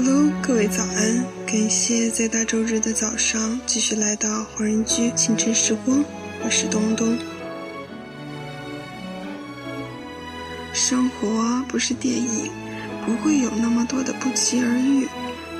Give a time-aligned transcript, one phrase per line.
[0.00, 1.26] Hello，各位早安！
[1.44, 6.04] 感谢在大周日的早上继续来到华人居清晨时光，
[6.40, 7.18] 我是东东。
[10.72, 12.48] 生活不是电影，
[13.04, 15.08] 不会有那么多的不期而遇。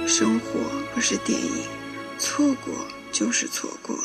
[0.06, 0.60] 生活
[0.94, 1.50] 不是电影，
[2.16, 2.72] 错过
[3.10, 3.98] 就是错过。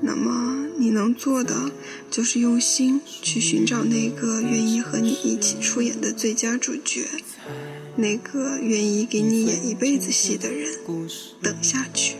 [0.00, 1.70] 那么你能做的，
[2.10, 7.06] 就是用心去寻找那个愿意和你一起出演的最佳主角。
[7.94, 10.68] 那个愿意给你演一辈子戏的人，
[11.42, 12.16] 等下去。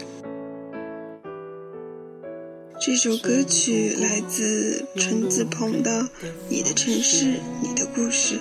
[2.81, 6.03] 这首歌曲来自陈子鹏的
[6.49, 8.35] 《你的城市，你的故事》。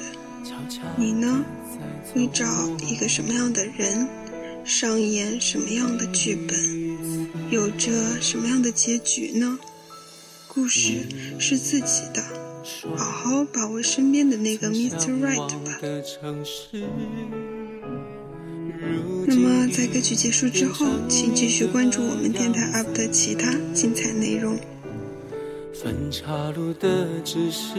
[0.97, 1.45] 你呢？
[2.13, 2.45] 会找
[2.79, 4.09] 一个什么样的人，
[4.65, 6.57] 上演什么样的剧本，
[7.49, 9.57] 有着什么样的结局呢？
[10.49, 11.05] 故事
[11.39, 12.50] 是自己的。
[12.95, 15.19] 好好把握身边的那个 Mr.
[15.19, 15.79] Right 吧。
[19.27, 24.57] 那么，在歌曲结束之后，请继续关注我们电台 UP 的其他精彩内容。
[25.73, 27.75] 分岔路的指示，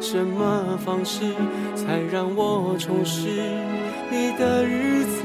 [0.00, 1.20] 什么方式
[1.74, 3.28] 才让我重拾
[4.10, 5.22] 你的日子？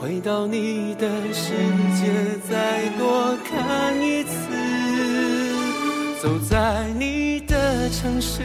[0.00, 1.52] 回到你的世
[1.98, 4.67] 界，再多看一次。
[6.20, 8.42] 走在你的城市，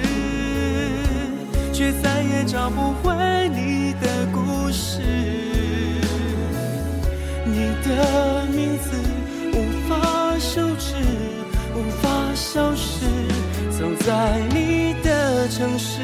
[1.74, 5.02] 却再也找不回你的故事。
[7.44, 8.92] 你的名字
[9.54, 10.94] 无法修饰，
[11.76, 13.08] 无法消失。
[13.72, 16.00] 走在你的城市，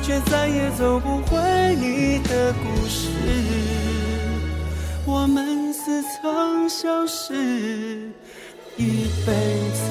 [0.00, 3.08] 却再也走不回你的故事。
[5.04, 8.12] 我们似曾相识。
[8.78, 9.32] 一辈
[9.74, 9.82] 子。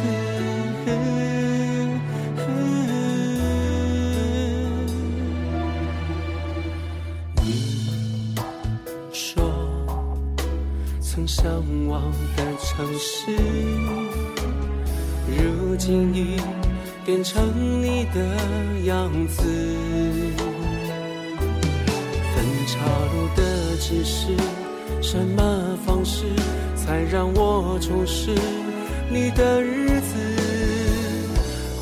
[7.44, 7.46] 你
[9.12, 9.44] 说
[11.02, 11.46] 曾向
[11.90, 12.02] 往
[12.38, 13.36] 的城市，
[15.28, 16.40] 如今已
[17.06, 17.44] 变成
[17.84, 18.20] 你的
[18.86, 19.44] 样子。
[22.34, 22.80] 分岔
[23.14, 24.28] 路的指示，
[25.02, 26.24] 什么方式
[26.74, 28.34] 才让我重拾？
[29.10, 30.16] 你的日子，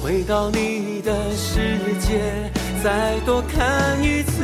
[0.02, 2.52] 回到你的世界，
[2.84, 4.44] 再多看一次。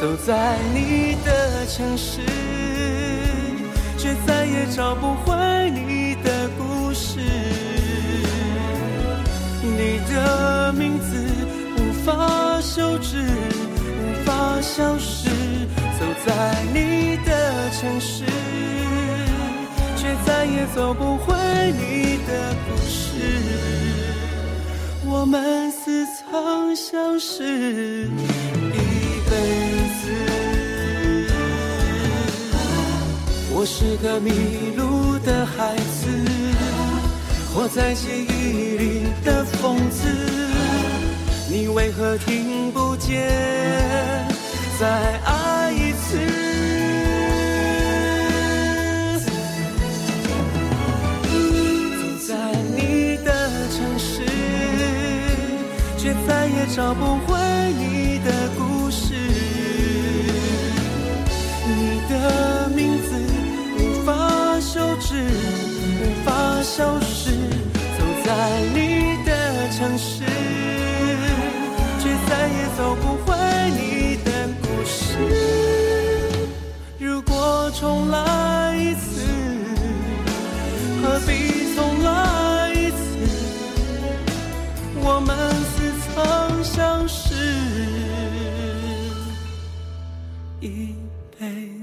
[0.00, 2.20] 走在你的城市，
[3.98, 7.20] 却再也找不回你的故事。
[9.62, 11.16] 你的名字
[11.76, 15.28] 无法修止，无法消失。
[15.98, 18.24] 走在你的城市。
[20.54, 21.34] 也走不回
[21.72, 22.96] 你的故事，
[25.04, 28.78] 我们似曾相识一
[29.28, 29.32] 辈
[30.00, 30.02] 子。
[33.52, 34.30] 我是个迷
[34.76, 36.08] 路的孩子，
[37.52, 40.06] 活在记忆里的疯子，
[41.50, 43.28] 你为何听不见？
[44.78, 44.86] 在
[45.24, 45.35] 爱
[56.76, 57.38] 找不回
[57.78, 59.14] 你的故事，
[61.64, 63.16] 你的名字
[63.78, 65.14] 无法修饰，
[66.02, 67.30] 无法消失。
[67.96, 70.22] 走在你的城市，
[71.98, 73.34] 却再也走不回
[73.70, 75.16] 你的故事。
[76.98, 79.24] 如果重来一次，
[81.02, 81.55] 何必
[90.66, 90.94] 一
[91.38, 91.75] 杯。